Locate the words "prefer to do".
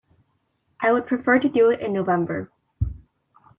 1.05-1.69